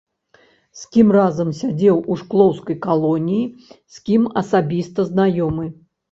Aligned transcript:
З 0.83 0.87
кім 0.95 1.09
разам 1.15 1.49
сядзеў 1.57 1.99
у 2.15 2.15
шклоўскай 2.21 2.77
калоніі, 2.85 3.43
з 3.97 4.01
кім 4.09 4.25
асабіста 4.41 5.05
знаёмы. 5.11 5.67